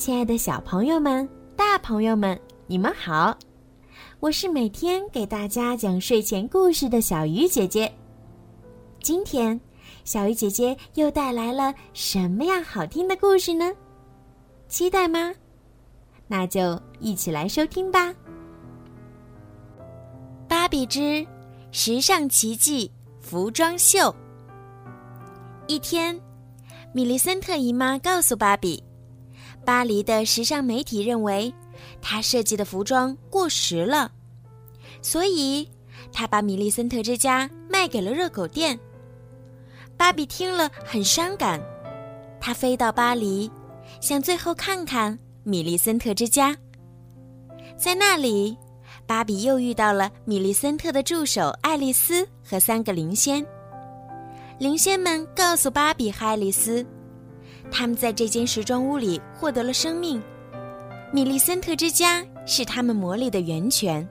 [0.00, 3.36] 亲爱的小朋友们、大朋友们，你们好！
[4.18, 7.92] 我是每天给大家讲睡前故事的小鱼姐姐。
[9.02, 9.60] 今天，
[10.06, 13.70] 小鱼姐姐又带来了什么样好听的故事呢？
[14.70, 15.34] 期待吗？
[16.26, 18.08] 那就一起来收听吧。
[20.48, 21.26] 《芭比之
[21.72, 22.90] 时尚奇迹
[23.20, 23.98] 服装秀》。
[25.66, 26.18] 一天，
[26.94, 28.82] 米莉森特姨妈告诉芭比。
[29.64, 31.52] 巴黎的时尚媒体认为，
[32.00, 34.10] 他设计的服装过时了，
[35.02, 35.68] 所以
[36.12, 38.78] 他把米利森特之家卖给了热狗店。
[39.96, 41.60] 芭比听了很伤感，
[42.40, 43.50] 他飞到巴黎，
[44.00, 46.56] 想最后看看米利森特之家。
[47.76, 48.56] 在那里，
[49.06, 53.44] 芭比又遇到了米利森特的助手爱丽丝和三个灵仙。
[54.58, 56.84] 灵仙们告诉芭比和爱丽丝。
[57.70, 60.22] 他们在这间时装屋里获得了生命，
[61.12, 64.06] 米利森特之家是他们魔力的源泉。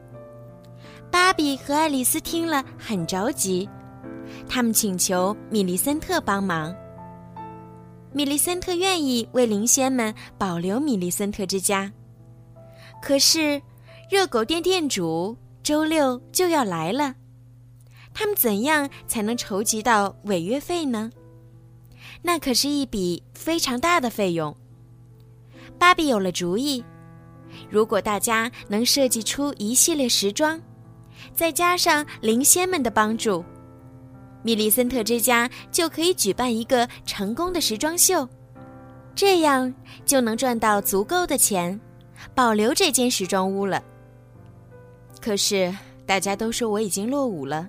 [1.11, 3.67] 芭比和爱丽丝听了很着急，
[4.47, 6.75] 他们请求米利森特帮忙。
[8.11, 11.91] 米利森特愿意为灵仙们保留米利森特之家，
[13.01, 13.61] 可是
[14.09, 17.13] 热狗店店主周六就要来了，
[18.13, 21.11] 他们怎样才能筹集到违约费呢？
[22.21, 24.55] 那可是一笔非常大的费用。
[25.77, 26.83] 芭比有了主意，
[27.69, 30.61] 如果大家能设计出一系列时装，
[31.33, 33.43] 再加上灵仙们的帮助，
[34.43, 38.27] 米利森特之家就可以举办一个成功的时装秀，
[39.15, 39.73] 这样
[40.05, 41.79] 就能赚到足够的钱，
[42.35, 43.81] 保留这间时装屋了。
[45.21, 45.73] 可是
[46.05, 47.67] 大家都说我已经落伍了，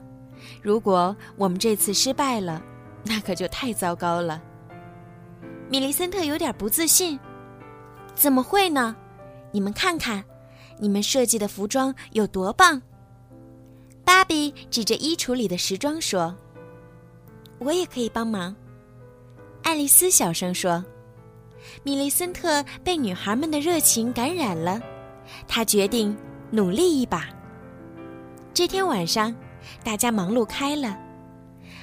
[0.60, 2.62] 如果我们这次失败了。
[3.04, 4.42] 那可就太糟糕了。
[5.68, 7.18] 米利森特有点不自信，
[8.14, 8.96] 怎么会呢？
[9.52, 10.24] 你们看看，
[10.78, 12.80] 你们设计的服装有多棒！
[14.04, 16.36] 芭比指着衣橱里的时装说
[17.58, 18.54] ：“我也可以帮忙。”
[19.62, 20.84] 爱丽丝小声说
[21.84, 24.80] ：“米利森特被女孩们的热情感染了，
[25.46, 26.16] 他决定
[26.50, 27.28] 努力一把。”
[28.52, 29.34] 这天晚上，
[29.84, 30.98] 大家忙碌开了。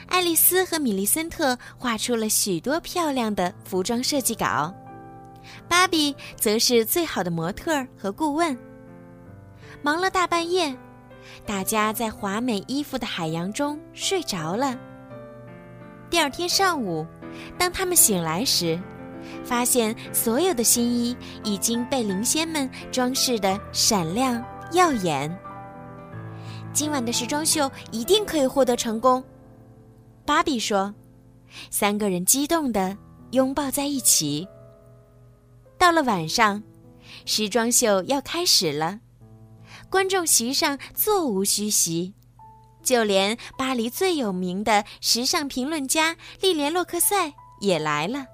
[0.07, 4.73] 爱丽丝和米利森特画出了许多漂亮的服装设计稿，
[5.67, 8.57] 芭比则是最好的模特和顾问。
[9.81, 10.75] 忙了大半夜，
[11.45, 14.77] 大家在华美衣服的海洋中睡着了。
[16.09, 17.05] 第二天上午，
[17.57, 18.79] 当他们醒来时，
[19.43, 25.37] 发现所有的新衣已经被灵仙们装饰的闪亮耀眼。
[26.73, 29.23] 今晚的时装秀一定可以获得成功。
[30.27, 30.93] 芭比说
[31.71, 32.95] ：“三个人激动的
[33.31, 34.45] 拥抱在一起。”
[35.79, 36.61] 到了晚上，
[37.25, 38.99] 时装秀要开始了，
[39.89, 42.13] 观众席上座无虚席，
[42.83, 48.25] 就连巴黎最有名的时尚评论家莉莲·洛克塞也来了。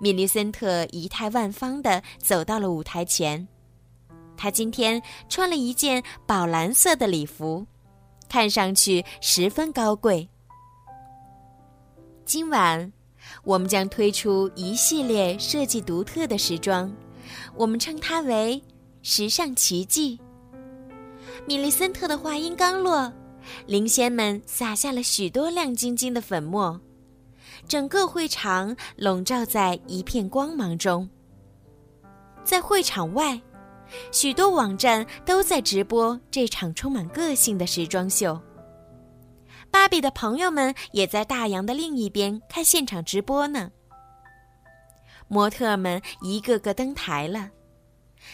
[0.00, 3.46] 米利森特仪态万方地走到了舞台前，
[4.38, 7.66] 她今天穿了一件宝蓝色的礼服，
[8.26, 10.26] 看上去十分高贵。
[12.26, 12.92] 今晚，
[13.44, 16.92] 我们将推出一系列设计独特的时装，
[17.54, 18.60] 我们称它为
[19.00, 20.18] “时尚奇迹”。
[21.46, 23.12] 米利森特的话音刚落，
[23.66, 26.80] 灵仙们撒下了许多亮晶晶的粉末，
[27.68, 31.08] 整个会场笼罩在一片光芒中。
[32.42, 33.40] 在会场外，
[34.10, 38.36] 许多网站都在直播这场充满个性的时装秀。
[39.76, 43.70] 芭比的朋友们也在大洋的另一边看现场直播呢。
[45.28, 47.50] 模特们一个个登台了，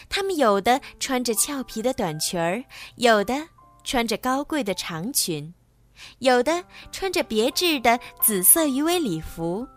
[0.07, 2.63] 他们有的穿着俏皮的短裙儿，
[2.95, 3.35] 有的
[3.83, 5.53] 穿着高贵的长裙，
[6.19, 9.67] 有的穿着别致的紫色鱼尾礼服。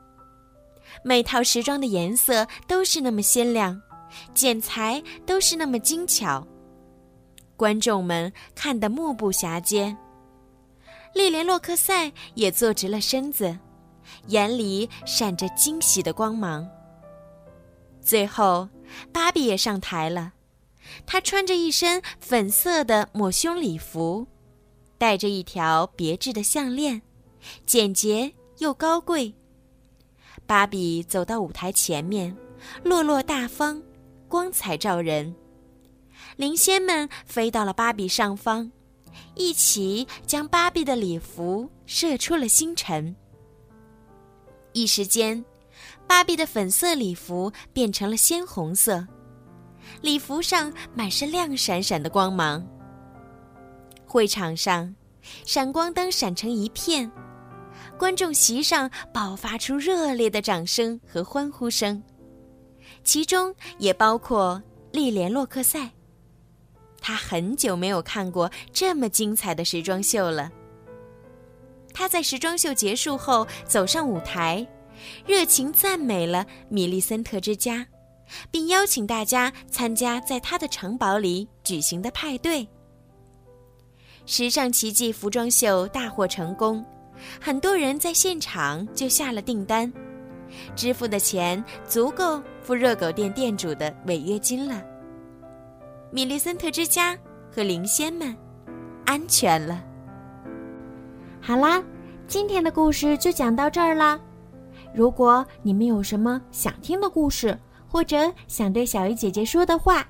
[1.02, 3.82] 每套时装的颜色都是那么鲜亮，
[4.32, 6.46] 剪裁都是那么精巧，
[7.56, 9.94] 观众们看得目不暇接。
[11.16, 13.58] 莉莲·洛克塞也坐直了身子，
[14.26, 16.68] 眼里闪着惊喜的光芒。
[18.02, 18.68] 最后，
[19.14, 20.34] 芭比也上台了，
[21.06, 24.26] 她穿着一身粉色的抹胸礼服，
[24.98, 27.00] 戴着一条别致的项链，
[27.64, 29.34] 简洁又高贵。
[30.46, 32.36] 芭比走到舞台前面，
[32.84, 33.82] 落落大方，
[34.28, 35.34] 光彩照人。
[36.36, 38.70] 灵仙们飞到了芭比上方。
[39.34, 43.14] 一起将芭比的礼服射出了星辰。
[44.72, 45.44] 一时间，
[46.06, 49.06] 芭比的粉色礼服变成了鲜红色，
[50.02, 52.66] 礼服上满是亮闪闪的光芒。
[54.06, 54.94] 会场上，
[55.44, 57.10] 闪光灯闪成一片，
[57.98, 62.02] 观众席上爆发出热烈的掌声和欢呼声，
[63.02, 65.90] 其中也包括莉莲·洛克赛。
[67.06, 70.50] 他很久没有看过这么精彩的时装秀了。
[71.94, 74.66] 他在时装秀结束后走上舞台，
[75.24, 77.86] 热情赞美了米利森特之家，
[78.50, 82.66] 并邀请大家参加在他的城堡里举行的派对。
[84.24, 86.84] 时尚奇迹服装秀大获成功，
[87.40, 89.92] 很多人在现场就下了订单，
[90.74, 94.82] 支付的钱足够付热狗店店主的违约金了。
[96.16, 97.14] 米利森特之家
[97.54, 98.34] 和灵仙们
[99.04, 99.84] 安全了。
[101.42, 101.84] 好啦，
[102.26, 104.18] 今天的故事就讲到这儿啦。
[104.94, 107.54] 如果你们有什么想听的故事，
[107.86, 110.08] 或者想对小鱼姐姐说的话，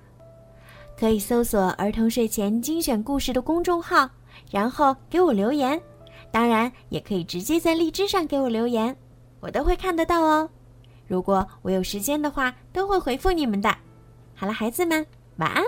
[0.96, 4.08] 可以搜索“儿童睡前精选故事”的公众号，
[4.48, 5.82] 然后给我留言。
[6.30, 8.96] 当然，也可以直接在荔枝上给我留言，
[9.40, 10.48] 我都会看得到哦。
[11.08, 13.76] 如果我有时间的话，都会回复你们的。
[14.36, 15.04] 好了，孩子们，
[15.38, 15.64] 晚安。